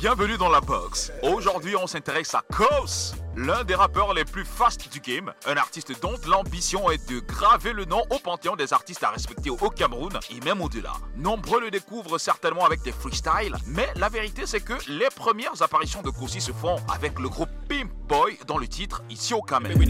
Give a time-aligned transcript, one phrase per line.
[0.00, 1.12] Bienvenue dans la box.
[1.22, 5.92] Aujourd'hui, on s'intéresse à Kos, l'un des rappeurs les plus fast du game, un artiste
[6.00, 10.18] dont l'ambition est de graver le nom au panthéon des artistes à respecter au Cameroun
[10.30, 10.94] et même au-delà.
[11.18, 16.00] Nombreux le découvrent certainement avec des freestyles, mais la vérité c'est que les premières apparitions
[16.00, 19.84] de Kosi se font avec le groupe Pimp Boy dans le titre Ici au Cameroun.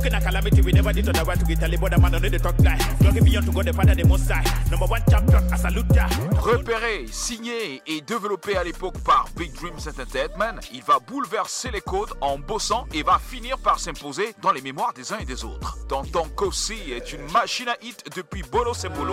[0.00, 2.14] Looking at calamity, we never did on the right to get a but the man
[2.14, 2.78] on the talk lie.
[3.04, 4.48] Looking beyond to go the father, the most side.
[4.70, 6.06] Number one champion, I salute ya.
[6.38, 12.14] Repéré, signé et développé à l'époque par Big Dreams Entertainment, il va bouleverser les codes
[12.22, 15.76] en bossant et va finir par s'imposer dans les mémoires des uns et des autres.
[15.86, 19.12] Tonton Kossi est une machine à hit depuis Bolo c'est Bolo.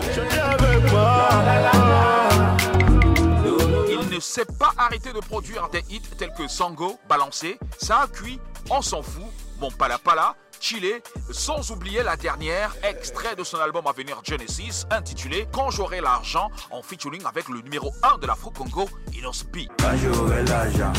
[3.89, 8.07] Il ne s'est pas arrêté de produire des hits tels que Sango, Balancé, Ça a
[8.07, 9.25] cuit, On s'en fout,
[9.59, 14.85] Bon Pala Pala, Chile, sans oublier la dernière, extrait de son album à venir Genesis,
[14.91, 19.61] intitulé Quand j'aurai l'argent, en featuring avec le numéro 1 de l'Afro-Congo, Inos B.
[19.79, 20.93] Quand j'aurai l'argent,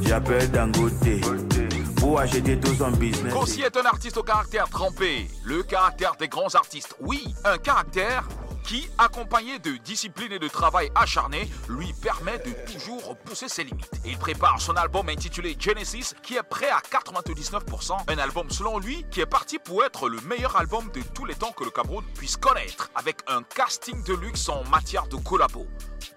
[0.00, 0.92] j'appelle Dangote.
[1.96, 3.32] Pour acheter tout son business.
[3.32, 6.96] Kossi est un artiste au caractère trempé, le caractère des grands artistes.
[7.00, 8.26] Oui, un caractère
[8.62, 13.90] qui, accompagné de discipline et de travail acharné, lui permet de toujours pousser ses limites.
[14.04, 19.04] Il prépare son album intitulé Genesis qui est prêt à 99%, un album selon lui
[19.10, 22.04] qui est parti pour être le meilleur album de tous les temps que le Cameroun
[22.14, 25.66] puisse connaître, avec un casting de luxe en matière de collabo.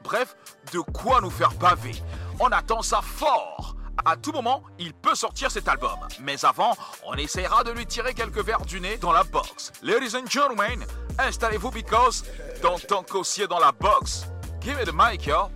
[0.03, 0.35] Bref,
[0.71, 1.95] de quoi nous faire baver.
[2.39, 3.75] On attend ça fort
[4.07, 5.97] à tout moment, il peut sortir cet album.
[6.21, 9.71] Mais avant, on essaiera de lui tirer quelques verres du nez dans la box.
[9.81, 10.85] Ladies and gentlemen,
[11.19, 12.23] installez-vous because
[12.61, 14.27] dans ton cossier dans la box.
[14.61, 15.49] Give me the mic, yo.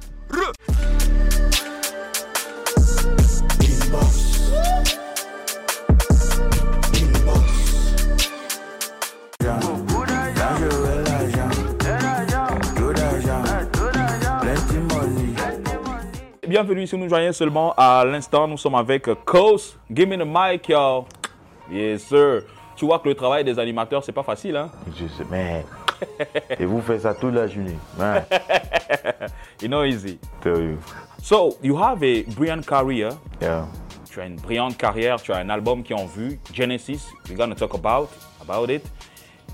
[16.49, 18.47] bienvenue si vous nous joignez seulement à l'instant.
[18.47, 19.77] Nous sommes avec Kos.
[19.89, 21.05] Give me the mic, yo.
[21.71, 22.43] Yes, sir.
[22.79, 24.69] Tu vois que le travail des animateurs, c'est pas facile, hein?
[24.95, 25.65] Je sais, mais.
[26.57, 27.75] Et vous faites ça toute la journée.
[27.97, 28.23] Man.
[29.61, 30.17] you know, easy.
[30.39, 30.77] Tell you.
[31.21, 33.09] So, you have a brilliant career.
[33.41, 33.65] Yeah.
[34.09, 35.21] Tu as une brillante carrière.
[35.21, 37.01] Tu as un album qui est en vue, Genesis.
[37.27, 38.07] We're gonna talk about,
[38.41, 38.89] about it.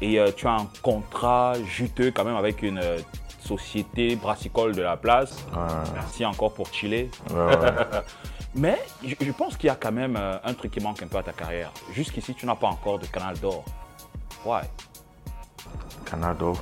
[0.02, 3.00] Et euh, tu as un contrat juteux quand même avec une euh,
[3.40, 5.44] société brassicole de la place.
[5.96, 7.10] Merci encore pour chiller.
[8.56, 11.18] Mais je, pense qu'il y a quand même euh, un truc qui manque un peu
[11.18, 11.72] à ta carrière.
[11.92, 13.66] Jusqu'ici, tu n'as pas encore de canal d'or.
[14.46, 14.62] Why?
[16.06, 16.58] Canal d'or.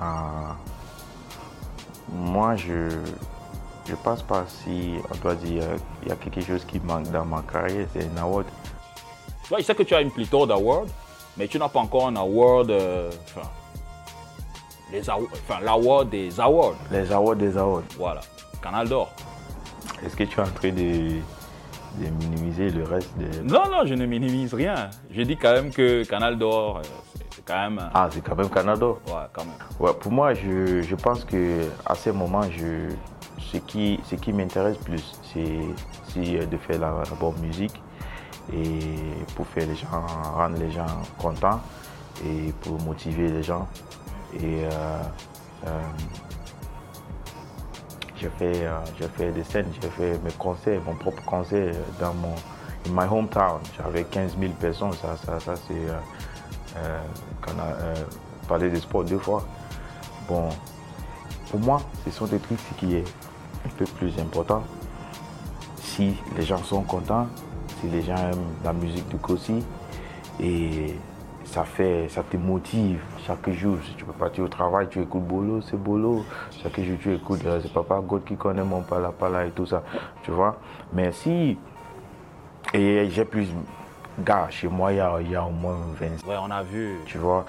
[0.00, 0.56] Ah.
[2.10, 2.88] moi, je
[3.86, 5.62] je pense pas si on doit dire
[6.02, 8.46] il y a quelque chose qui manque dans ma carrière, c'est un award.
[9.50, 10.86] Ouais, je sais que tu as une pléthore d'awards,
[11.36, 12.70] mais tu n'as pas encore un award.
[12.70, 13.10] Euh,
[14.90, 16.74] les enfin, l'award des awards.
[16.90, 17.82] Les awards des awards.
[17.96, 18.20] Voilà,
[18.62, 19.10] Canal d'or.
[20.04, 21.20] Est-ce que tu es en train de,
[22.20, 23.40] minimiser le reste des...
[23.42, 24.90] Non, non, je ne minimise rien.
[25.10, 26.82] Je dis quand même que Canal d'or, euh,
[27.30, 27.90] c'est quand même...
[27.94, 29.54] Ah, c'est quand même Canal d'or Ouais, quand même.
[29.78, 32.90] Ouais, pour moi, je, je pense que à ce moment, je,
[33.38, 35.60] ce qui, ce qui m'intéresse plus, c'est
[36.20, 37.80] de faire la, bonne musique
[38.52, 38.78] et
[39.34, 40.86] pour faire les gens, rendre les gens
[41.18, 41.60] contents
[42.24, 43.66] et pour motiver les gens
[44.34, 44.70] et euh,
[45.66, 45.80] euh,
[48.24, 52.34] j'ai fait, euh, fait des scènes, j'ai fait mes concerts, mon propre concert dans mon
[52.90, 53.60] my hometown.
[53.76, 56.98] J'avais 15 000 personnes, ça, ça, ça c'est euh,
[57.40, 59.44] quand on a parlé de sport deux fois.
[60.28, 60.48] Bon,
[61.50, 63.04] pour moi, ce sont des trucs qui est
[63.66, 64.62] un peu plus important.
[65.78, 67.26] Si les gens sont contents,
[67.80, 69.62] si les gens aiment la musique de Kossi,
[70.40, 70.94] et
[71.54, 73.76] ça fait, ça te motive chaque jour.
[73.84, 76.24] Si tu peux partir au travail, tu écoutes Bolo, c'est Bolo.
[76.60, 79.64] Chaque jour, tu écoutes, euh, c'est Papa God qui connaît mon pala pala et tout
[79.64, 79.84] ça.
[80.24, 80.58] Tu vois
[80.92, 81.56] Mais si.
[82.72, 83.48] Et j'ai plus.
[84.18, 86.28] Gars, chez moi, il y a, y a, au moins 20.
[86.28, 86.98] Ouais, on a vu.
[87.06, 87.44] Tu vois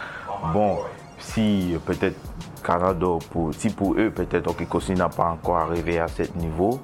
[0.54, 0.78] Bon,
[1.18, 2.20] si peut-être
[2.64, 6.80] Canada, pour, si pour eux, peut-être Kossi n'a pas encore arrivé à ce niveau,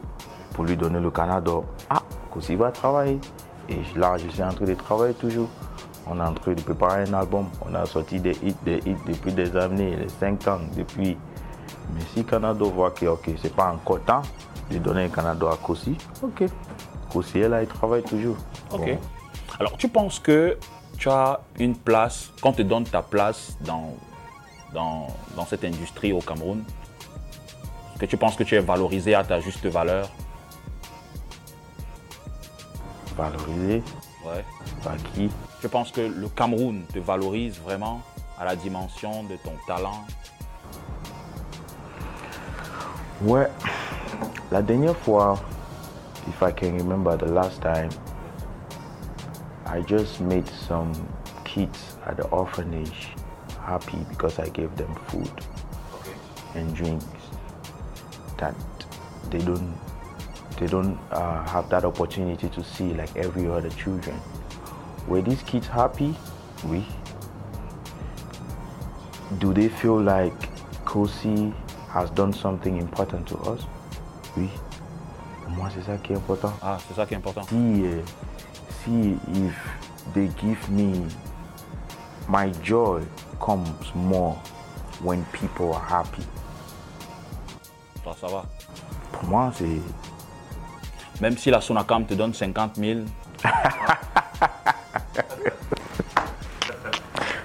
[0.53, 1.51] pour lui donner le Canada,
[1.87, 2.01] ah,
[2.31, 3.19] Kossi va travailler.
[3.69, 5.49] Et là, je suis en train de travailler toujours.
[6.07, 7.47] On est en train de préparer un album.
[7.65, 11.17] On a sorti des hits, des hits depuis des années, les 5 ans, depuis.
[11.93, 14.21] Mais si Canada voit que ok, c'est pas encore temps
[14.69, 16.43] de donner un Canada à Kossi, ok.
[17.11, 18.37] Kossi est là, il travaille toujours.
[18.71, 18.97] Ok.
[19.59, 20.57] Alors, tu penses que
[20.97, 23.95] tu as une place, qu'on te donne ta place dans,
[24.73, 26.63] dans, dans cette industrie au Cameroun
[28.01, 30.09] que tu penses que tu es valorisé à ta juste valeur?
[33.15, 33.83] Valorisé
[34.25, 34.43] Ouais.
[34.83, 35.29] Par qui?
[35.61, 38.01] Je pense que le Cameroun te valorise vraiment
[38.39, 40.05] à la dimension de ton talent.
[43.23, 43.47] Ouais,
[44.51, 45.39] La dernière fois,
[46.27, 47.89] if I can remember the last time,
[49.65, 50.91] I just made some
[51.45, 53.13] kids at the orphanage
[53.65, 55.31] happy because I gave them food
[56.53, 57.05] and drinks
[58.39, 58.53] that
[59.29, 59.73] they don't
[60.59, 64.19] they don't uh, have that opportunity to see like every other children.
[65.07, 66.15] Were these kids happy?
[66.65, 66.85] We.
[69.39, 70.33] Do they feel like
[70.85, 71.53] Kosi
[71.89, 73.61] has done something important to us?
[74.37, 74.49] Oui.
[75.43, 76.53] Pour moi, c'est ça qui est important.
[76.61, 77.43] Ah, c'est ça qui est important.
[77.43, 78.01] Si, uh,
[78.83, 79.55] see if
[80.13, 81.07] they give me
[82.27, 83.01] my joy
[83.39, 84.35] comes more
[85.01, 86.23] when people are happy.
[88.03, 88.45] Ça, ça va.
[89.11, 89.81] Pour moi, c'est
[91.21, 93.01] Même si la Sonacam te donne 50 000,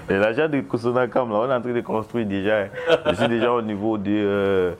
[0.09, 2.67] Et l'achat de Kosonakam, là, on est en train de construire déjà.
[3.07, 4.71] Je suis déjà au niveau de euh,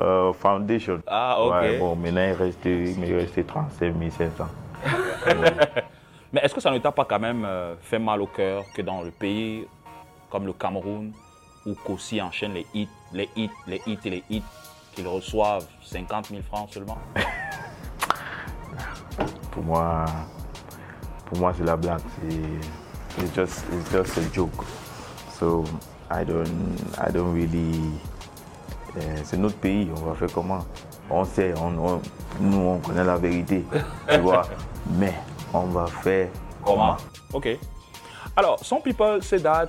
[0.00, 1.00] euh, Foundation.
[1.06, 1.52] Ah, ok.
[1.52, 4.48] Ouais, bon, maintenant, il reste, il me reste 35 500.
[6.32, 8.82] Mais est-ce que ça ne t'a pas quand même euh, fait mal au cœur que
[8.82, 9.64] dans le pays
[10.28, 11.12] comme le Cameroun,
[11.64, 14.42] où Kossi enchaîne les hits, les hits, les hits et les hits,
[14.92, 16.98] qu'ils reçoivent 50 000 francs seulement?
[19.52, 20.04] Pour moi,
[21.26, 22.00] pour moi, c'est la blague.
[22.20, 22.83] C'est
[23.18, 24.64] it's just, it's just a joke.
[25.38, 25.64] So,
[26.10, 27.80] I don't, I don't really.
[28.96, 30.64] euh, c'est notre pays, on va faire comment?
[31.10, 32.02] On sait, on, on-
[32.40, 33.64] nous, on connaît la vérité,
[34.10, 34.42] tu vois.
[34.98, 35.14] Mais
[35.52, 36.28] on va faire
[36.64, 36.96] comment?
[37.32, 37.48] Ok.
[38.36, 39.68] Alors, some people say that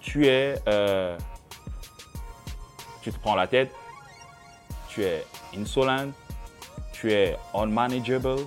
[0.00, 0.56] tu es.
[0.68, 1.16] euh,
[3.02, 3.72] tu te prends la tête,
[4.88, 5.24] tu es
[5.56, 6.10] insolent,
[6.92, 8.40] tu es unmanageable.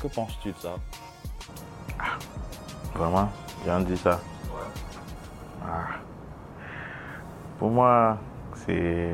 [0.00, 0.74] Que penses-tu de ça?
[2.96, 3.30] Vraiment,
[3.64, 4.18] j'ai dit ça.
[5.62, 5.96] Ah.
[7.58, 8.16] Pour moi,
[8.54, 9.12] c'est.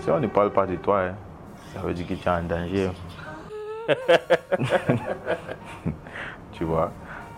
[0.00, 1.14] Si on ne parle pas de toi, hein,
[1.74, 2.90] ça veut dire que tu es en danger.
[6.52, 6.90] tu vois.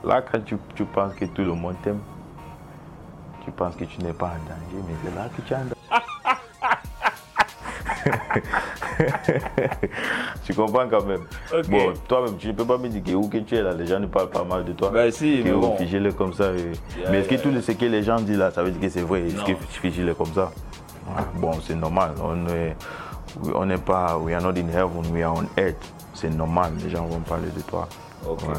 [0.04, 2.00] Là, quand tu, tu penses que tout le monde t'aime,
[3.44, 5.60] tu penses que tu n'es pas en danger, mais c'est là que tu es en
[5.60, 5.75] danger.
[10.44, 11.24] tu comprends quand même.
[11.68, 13.86] Bon, toi-même, tu ne peux pas me dire que où que tu es là, les
[13.86, 14.90] gens ne parlent pas mal de toi.
[14.90, 15.76] Ben si, mais bon.
[15.76, 16.52] figez-le comme ça.
[16.52, 18.70] et- Yeah, mais est-ce que yeah, tout ce que les gens disent là, ça veut
[18.70, 19.22] dire que c'est vrai?
[19.26, 20.50] Est-ce que figez-le comme ça?
[21.36, 22.12] Bon, c'est normal.
[22.22, 22.76] On est,
[23.54, 25.76] on n'est pas, we are not in heaven, we are on earth.
[26.14, 27.88] C'est normal, les gens vont parler de toi.
[28.26, 28.42] Ok.
[28.48, 28.54] Ouais.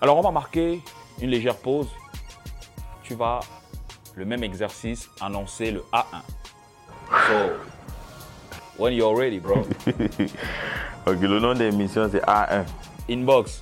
[0.00, 0.80] Alors, on va marquer
[1.20, 1.88] une légère pause.
[3.02, 3.40] Tu vas,
[4.14, 6.22] le même exercice, annoncer le A1.
[7.08, 7.34] So,
[8.78, 9.56] when you're ready, bro.
[11.06, 12.64] ok, le nom de l'émission c'est A1.
[13.08, 13.60] Inbox,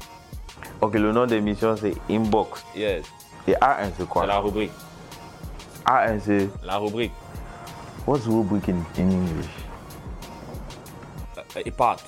[0.80, 2.64] Ok, le nom de l'émission c'est Inbox.
[2.74, 3.04] yes.
[3.46, 4.22] Et A1 c'est quoi?
[4.22, 4.72] C'est la rubrique.
[5.86, 6.48] A1 c'est.
[6.64, 7.12] La rubrique.
[8.06, 9.48] What's rubric in, in English?
[11.56, 11.98] A part.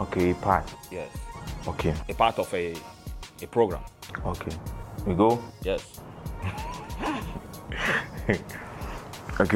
[0.00, 0.64] Ok, part.
[0.90, 1.08] Yes.
[1.66, 2.72] Ok, A part of a,
[3.42, 3.80] a program.
[4.24, 4.46] ok.
[5.06, 5.38] We go?
[5.64, 5.82] Yes.
[9.38, 9.54] Ok.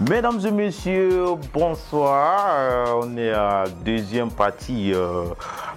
[0.00, 2.46] Mesdames et messieurs, bonsoir.
[2.50, 5.24] Euh, on est à deuxième partie euh,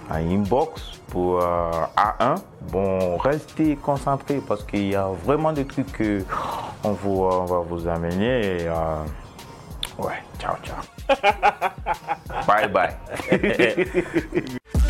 [0.08, 2.36] à Inbox pour euh, A1.
[2.70, 6.24] Bon, restez concentrés parce qu'il y a vraiment des trucs que
[6.84, 8.62] on, vous, on va vous amener.
[8.62, 8.68] Et,
[9.98, 10.78] ouais, ciao, ciao.
[12.46, 12.94] bye bye.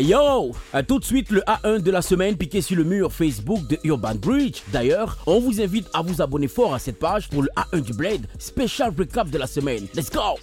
[0.00, 0.52] Yo
[0.86, 4.14] Tout de suite le A1 de la semaine piqué sur le mur Facebook de Urban
[4.14, 4.60] Bridge.
[4.72, 7.94] D'ailleurs, on vous invite à vous abonner fort à cette page pour le A1 du
[7.94, 9.86] Blade, spécial recap de la semaine.
[9.94, 10.38] Let's go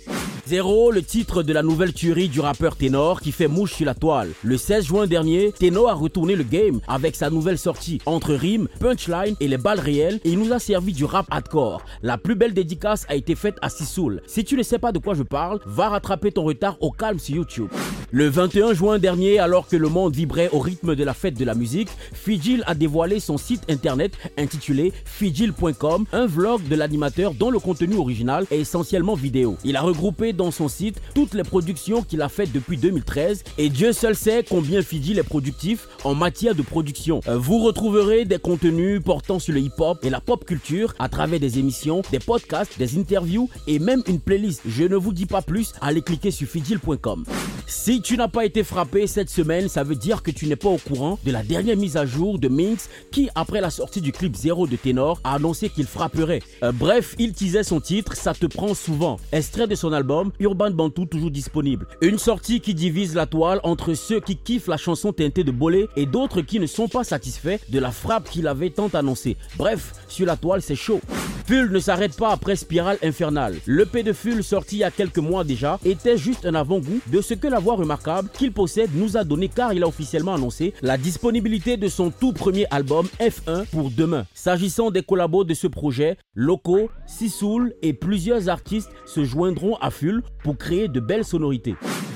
[0.45, 3.93] Zéro, le titre de la nouvelle tuerie du rappeur Ténor qui fait mouche sur la
[3.93, 4.31] toile.
[4.43, 8.67] Le 16 juin dernier, Ténor a retourné le game avec sa nouvelle sortie entre rimes,
[8.81, 11.85] punchline et les balles réelles et il nous a servi du rap hardcore.
[12.01, 14.21] La plus belle dédicace a été faite à Sissoul.
[14.27, 17.19] Si tu ne sais pas de quoi je parle, va rattraper ton retard au calme
[17.19, 17.69] sur YouTube.
[18.11, 21.45] Le 21 juin dernier, alors que le monde vibrait au rythme de la fête de
[21.45, 27.49] la musique, Fijil a dévoilé son site internet intitulé fijil.com, un vlog de l'animateur dont
[27.49, 29.57] le contenu original est essentiellement vidéo.
[29.63, 33.69] Il a regroupé dans son site toutes les productions qu'il a faites depuis 2013 et
[33.69, 37.21] Dieu seul sait combien Fijil est productif en matière de production.
[37.27, 41.39] Euh, Vous retrouverez des contenus portant sur le hip-hop et la pop culture à travers
[41.39, 44.61] des émissions, des podcasts, des interviews et même une playlist.
[44.65, 47.23] Je ne vous dis pas plus, allez cliquer sur fijil.com.
[47.67, 50.69] Si tu n'as pas été frappé cette semaine, ça veut dire que tu n'es pas
[50.69, 54.11] au courant de la dernière mise à jour de Minx qui, après la sortie du
[54.11, 56.41] clip Zéro de Ténor, a annoncé qu'il frapperait.
[56.63, 59.19] Euh, bref, il teasait son titre, ça te prend souvent.
[59.31, 61.87] Extrait de son album Urban Bantu toujours disponible.
[62.01, 65.87] Une sortie qui divise la toile entre ceux qui kiffent la chanson teintée de bolé
[65.95, 69.37] et d'autres qui ne sont pas satisfaits de la frappe qu'il avait tant annoncée.
[69.57, 71.01] Bref, sur la toile, c'est chaud.
[71.45, 73.57] Full ne s'arrête pas après Spirale Infernale.
[73.65, 77.01] Le P de Full sorti il y a quelques mois déjà était juste un avant-goût
[77.07, 80.35] de ce que la voix remarquable qu'il possède nous a donné car il a officiellement
[80.35, 84.25] annoncé la disponibilité de son tout premier album F1 pour demain.
[84.33, 90.23] S'agissant des collabos de ce projet, Loco, Sisoul et plusieurs artistes se joindront à Full
[90.43, 91.75] pour créer de belles sonorités.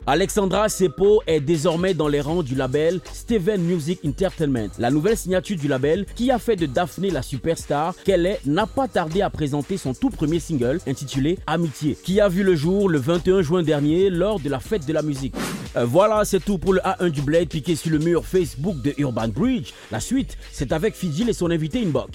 [0.09, 4.69] Alexandra Sepo est désormais dans les rangs du label Steven Music Entertainment.
[4.79, 8.67] La nouvelle signature du label, qui a fait de Daphné la superstar qu'elle est, n'a
[8.67, 12.89] pas tardé à présenter son tout premier single intitulé Amitié, qui a vu le jour
[12.89, 15.35] le 21 juin dernier lors de la fête de la musique.
[15.75, 18.93] Euh, voilà, c'est tout pour le A1 du Blade piqué sur le mur Facebook de
[18.97, 19.73] Urban Bridge.
[19.91, 22.13] La suite, c'est avec Fidjil et son invité Inbox.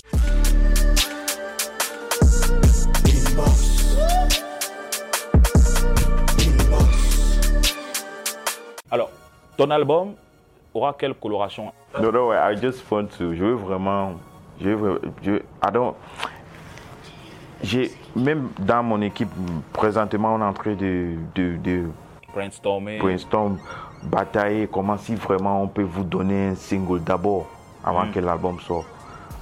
[8.91, 9.11] Alors,
[9.57, 10.15] ton album
[10.75, 11.73] aura quelle coloration?
[12.01, 13.35] Non, non, I just want to.
[13.35, 14.15] Je veux vraiment.
[14.61, 15.01] Je veux.
[15.23, 15.95] Je, I don't.
[17.63, 19.31] J'ai même dans mon équipe
[19.73, 21.85] présentement, on est en train de, de, de
[22.35, 22.99] Brainstorming.
[22.99, 23.59] brainstorm,
[24.05, 27.47] batailler, comment si vraiment on peut vous donner un single d'abord
[27.85, 28.87] avant que l'album sorte.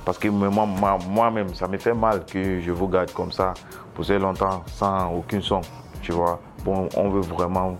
[0.04, 3.54] Parce que moi- moi- moi-même, ça me fait mal que je vous garde comme ça
[3.94, 5.60] pour si longtemps sans aucun son,
[6.02, 6.40] tu vois.
[6.64, 7.76] Bon, on veut vraiment,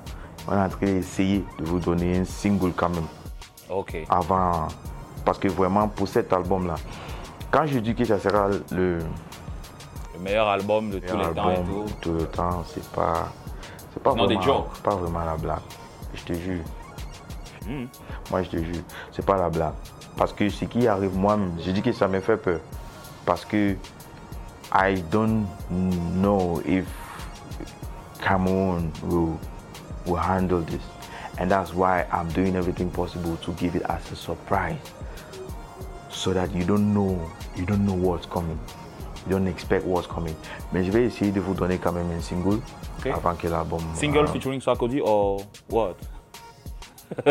[0.49, 3.07] on est en train d'essayer de vous donner un single quand même
[3.69, 3.97] Ok.
[4.09, 4.69] avant.
[5.25, 6.75] Parce que vraiment, pour cet album-là,
[7.51, 8.99] quand je dis que ça sera le
[10.21, 11.85] Le meilleur album de tous les temps et tout.
[11.85, 13.33] de tout le temps, c'est pas,
[13.95, 14.71] c'est pas Non, des vraiment, jokes.
[14.75, 15.59] c'est pas vraiment la blague.
[16.15, 16.65] Je te jure.
[17.67, 17.87] Hmm.
[18.31, 19.73] Moi, je te jure, c'est pas la blague.
[20.19, 22.61] Parce que ce qui arrive moi-même, je dis que ça me fait peur.
[23.25, 23.77] Parce que
[24.75, 25.47] I don't
[26.21, 26.85] know if
[28.23, 29.39] Cameroon will,
[30.05, 30.83] will handle this.
[31.39, 34.77] And that's why I'm doing everything possible to give it as a surprise.
[36.11, 37.19] So that you don't know,
[37.57, 38.59] you don't know what's coming.
[39.29, 40.35] Don't expect what's coming.
[40.73, 42.61] Mais je vais essayer de vous donner quand même un single
[43.13, 43.81] avant que l'album.
[43.95, 45.97] Single euh, featuring Sarkozy or what?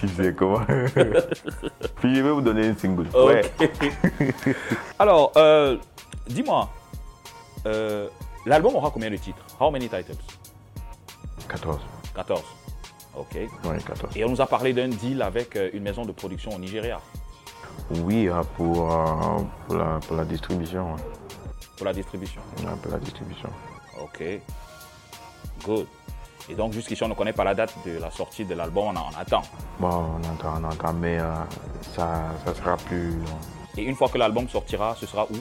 [0.00, 0.60] Tu sais comment?
[1.96, 3.06] Puis je vais vous donner un single.
[3.14, 3.42] Ouais.
[4.98, 5.76] Alors, euh,
[6.26, 6.70] dis-moi,
[7.66, 8.08] euh,
[8.46, 9.44] l'album aura combien de titres?
[9.60, 10.16] How many titles?
[11.48, 11.80] 14.
[12.14, 12.42] 14.
[13.14, 13.36] Ok.
[13.64, 14.16] Oui, 14.
[14.16, 16.98] Et on nous a parlé d'un deal avec euh, une maison de production au Nigeria
[17.90, 20.92] Oui, euh, pour, euh, pour, la, pour la distribution.
[20.94, 21.00] ouais.
[21.76, 22.40] pour la distribution.
[22.58, 23.48] Ouais, pour la distribution.
[24.02, 24.22] Ok.
[25.64, 25.86] Good.
[26.48, 28.96] Et donc, jusqu'ici, on ne connaît pas la date de la sortie de l'album, on,
[28.96, 29.42] en attend.
[29.78, 31.34] Bon, on entend, on entend, mais euh,
[31.94, 33.38] ça, ça sera plus long.
[33.76, 35.36] Et une fois que l'album sortira, ce sera où?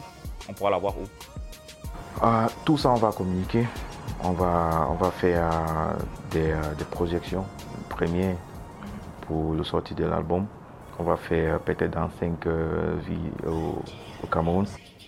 [0.47, 1.05] On pourra l'avoir où?
[2.25, 3.65] Euh, tout ça, on va communiquer.
[4.23, 5.93] On va, on va faire euh,
[6.31, 7.45] des, des projections
[7.87, 8.35] premières
[9.21, 10.45] pour le sortie de l'album.
[10.99, 12.45] On va faire euh, peut-être dans 5
[13.07, 13.81] villes au,
[14.23, 14.65] au Cameroun.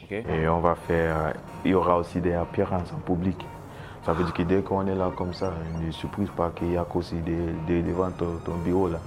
[0.10, 1.16] Et on va faire.
[1.18, 1.34] euh,
[1.66, 3.46] Il y aura aussi des appearances en public.
[4.06, 6.78] Ça veut dire que dès qu'on est là comme ça, ne surprise pas qu'il y
[6.78, 8.98] a aussi des, des- devant ton, ton bureau là,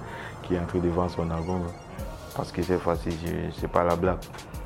[0.43, 1.59] qui est en train de vendre son album.
[1.65, 1.71] là.
[2.35, 3.09] Parce que cette fois-ci,
[3.57, 4.17] c'est pas la blague.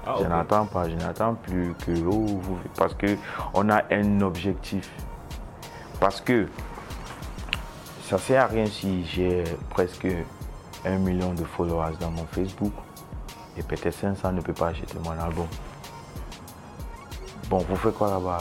[0.06, 3.16] Ah, je n'attends pas, je n'attends plus que oh, vous- parce que
[3.54, 4.92] on a un objectif.
[6.00, 6.48] Parce que
[8.04, 10.08] ça sert à rien si j'ai presque
[10.86, 12.74] un million de followers dans mon Facebook
[13.58, 15.48] et peut-être 500 ne peut pas acheter mon album.
[17.50, 18.40] Bon, vous faites quoi là-bas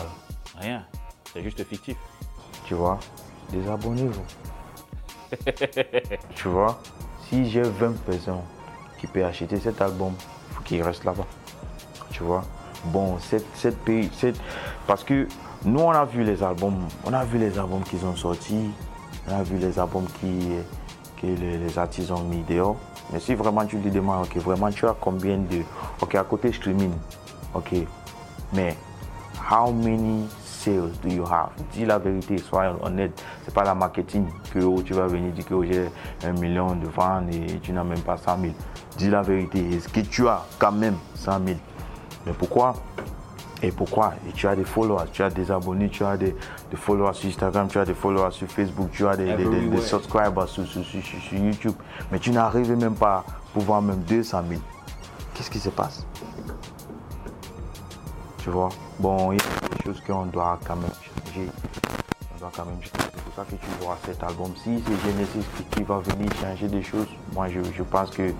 [0.59, 0.85] Rien.
[1.33, 1.97] C'est juste fictif.
[2.67, 2.99] Tu vois?
[3.51, 4.25] Désabonnez-vous.
[6.35, 6.81] tu vois?
[7.29, 8.41] Si j'ai 20 personnes
[8.99, 11.27] qui peuvent acheter cet album, il faut qu'il reste là-bas.
[12.11, 12.45] Tu vois?
[12.87, 14.41] Bon, cette, cette pays, cette-
[14.87, 15.27] parce que
[15.65, 18.71] nous, on a vu les albums, on a vu les albums qu'ils ont sortis,
[19.29, 20.51] on a vu les albums qui,
[21.23, 22.77] les, artistes ont mis dehors.
[23.13, 25.63] Mais si vraiment tu lui demandes, ok, vraiment tu as combien de.
[26.01, 26.93] Ok, à côté streaming,
[27.55, 27.75] ok,
[28.53, 28.77] mais
[29.51, 31.51] how many sales do you have?
[31.73, 33.23] Dis la vérité, sois honnête.
[33.45, 35.89] C'est pas la marketing que tu vas venir dire que oh, j'ai
[36.25, 38.53] un million de ventes et tu n'as même pas 100 000.
[38.97, 39.61] Dis la vérité.
[39.75, 41.59] Est-ce que tu as quand même 100 000?
[42.27, 42.75] Mais pourquoi?
[43.63, 44.15] Et pourquoi?
[44.29, 46.37] Et tu as des followers, tu as des abonnés, tu as des,
[46.71, 49.45] des followers sur Instagram, tu as des followers sur Facebook, tu as des, des- des-
[49.45, 49.83] des Everywhere.
[49.83, 51.75] subscribers sur, sur- sur- sur- sur YouTube.
[52.13, 54.61] Mais tu n'arrives même pas à pouvoir même 200 000.
[55.35, 56.07] Qu'est-ce qui se passe?
[58.39, 58.69] Tu vois?
[59.01, 61.49] Bon, il y a des choses qu'on doit quand même changer.
[62.35, 63.11] on doit quand même changer.
[63.15, 64.53] C'est pour ça que tu vois cet album.
[64.63, 68.33] Si c'est Genesis qui, va venir changer des choses, moi je, je pense que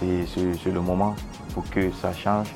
[0.00, 1.14] c'est le moment
[1.54, 2.48] pour que ça change.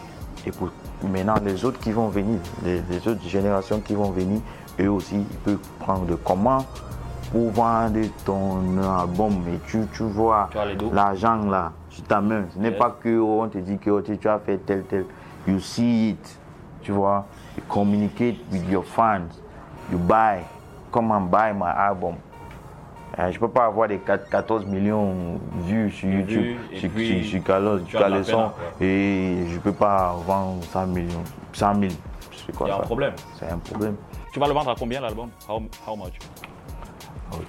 [0.46, 0.70] Et pour
[1.08, 4.40] maintenant les autres qui vont venir, les, autres générations qui vont venir,
[4.80, 6.64] eux aussi, ils peuvent prendre comment
[7.32, 9.42] pour vendre ton album.
[9.44, 10.50] Mais tu, tu vois
[10.92, 12.44] l'argent là, sur ta main.
[12.54, 15.04] Ce n'est pas que oh, on te dit que oh, tu as fait tel, tel.
[15.46, 16.38] You see it,
[16.82, 17.26] tu vois.
[17.56, 19.40] You communicate with your fans.
[19.90, 20.44] You buy.
[20.92, 22.16] Come and buy my album.
[23.20, 28.24] Euh, je ne peux pas avoir des 14 millions de vues sur YouTube, sur, sur,
[28.24, 31.92] sur et je ne peux pas vendre 100 millions, 100 000.
[32.48, 33.12] Il y a un problème.
[33.38, 33.96] C'est un problème.
[34.32, 35.28] Tu vas le vendre à combien l'album?
[35.46, 36.14] How, how much?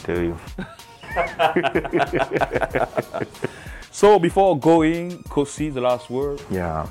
[0.03, 0.35] Tell you.
[3.91, 6.41] so before going, Kosi, the last word.
[6.51, 6.85] Yeah.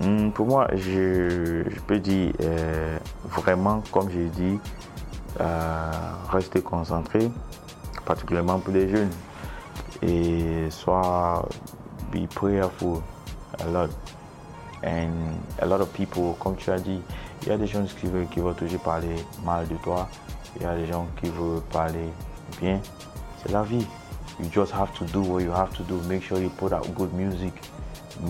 [0.00, 4.58] Mm, pour moi, je, je peux dire euh, vraiment, comme j'ai dit,
[5.40, 5.90] euh,
[6.30, 7.30] rester concentré
[8.08, 9.10] particulièrement pour les jeunes.
[10.00, 11.46] Et soit
[12.10, 13.02] be prayerful
[13.60, 13.90] a lot.
[14.82, 15.12] And
[15.60, 17.00] a lot of people, comme tu as dit,
[17.42, 20.08] il y a des gens qui veulent, qui toujours parler mal de toi.
[20.56, 22.08] Il y a des gens qui veulent parler
[22.60, 22.80] bien.
[23.42, 23.86] C'est la vie.
[24.40, 26.00] You just have to do what you have to do.
[26.08, 27.52] Make sure you put out good music.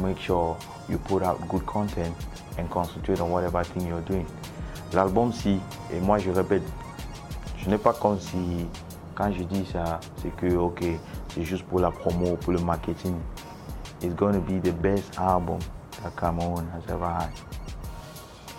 [0.03, 0.57] Make sure
[0.89, 2.15] you put out good content
[2.59, 4.27] and concentrate on whatever thing you're doing.
[4.95, 5.61] L'album, si,
[5.93, 6.63] et moi je répète,
[7.59, 8.67] je n'ai pas comme si
[9.19, 10.85] quand je dis ça, c'est que, ok,
[11.35, 13.17] c'est juste pour la promo, pour le marketing.
[14.01, 15.59] It's going to be the best album
[16.01, 17.31] that Cameroon has ever had.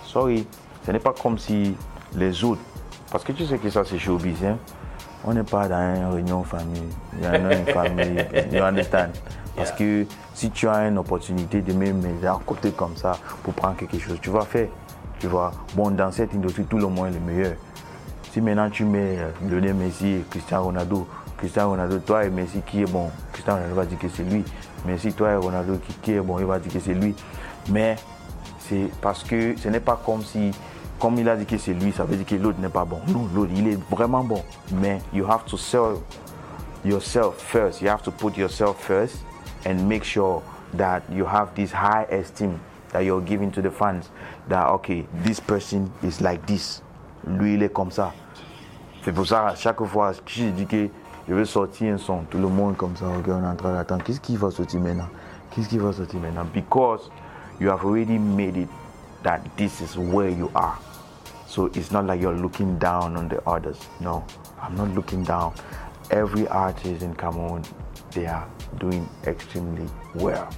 [0.06, 0.46] Sorry,
[0.86, 1.78] ce n'est pas comme si
[2.14, 2.62] les autres,
[3.10, 4.58] parce que tu sais que ça c'est showbiz, hein?
[5.24, 6.90] on n'est pas dans une réunion famille,
[7.24, 9.12] a une famille, you understand?
[9.56, 13.14] Parce que si tu as une opportunité de me mettre à côté comme ça
[13.44, 14.68] pour prendre quelque chose, tu vas faire.
[15.20, 17.56] Tu vois, bon, dans cette industrie, tout le monde est le meilleur.
[18.32, 21.08] Si maintenant tu mets euh, Lionel Messi et Cristiano Ronaldo,
[21.38, 24.44] Cristiano Ronaldo, toi et Messi, qui est bon Cristiano Ronaldo va dire que c'est lui.
[24.86, 27.16] Messi, toi et Ronaldo, qui, est bon, il va dire que c'est lui.
[27.72, 27.96] Mais
[28.60, 30.52] c'est parce que ce n'est pas comme si,
[31.00, 33.00] comme il a dit que c'est lui, ça veut dire que l'autre n'est pas bon.
[33.08, 34.44] Non, l'autre, il est vraiment bon.
[34.74, 35.96] Mais you have to sell
[36.86, 37.82] yourself first.
[37.82, 39.16] You have to put yourself first
[39.66, 40.44] and make sure
[40.78, 42.60] that you have this high esteem
[42.94, 44.12] that you're giving to the fans.
[44.50, 46.84] That, okay, this person is like this
[47.28, 48.14] lui il est comme ça.
[49.04, 50.90] C'est pour ça, à chaque fois que
[51.30, 54.04] je sortir un son, tout le monde comme ça, ok, on est en train d'attendre.
[54.04, 55.08] Qu'est-ce qui va sortir maintenant
[55.52, 57.10] Qu'est-ce qui va sortir maintenant Because
[57.62, 58.68] you have already made it
[59.24, 60.78] that this is where you are.
[61.48, 63.80] So it's not like you're looking down on the others.
[64.02, 64.24] No,
[64.62, 65.54] I'm not looking down.
[66.12, 67.64] Every artist in Cameroon,
[68.12, 68.48] they are
[68.80, 70.50] doing extremely well.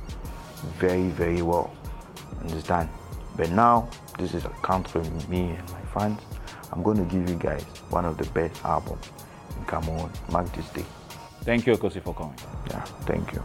[0.80, 1.72] Very, very well.
[2.42, 2.90] Understand?
[3.38, 6.20] But now, this is a count country me and my fans.
[6.72, 9.12] I'm going to give you guys one of the best albums
[9.58, 10.10] in Cameroon.
[10.32, 10.86] Mark this day.
[11.44, 12.36] Thank you, Kosi, for coming.
[12.70, 13.44] Yeah, thank you.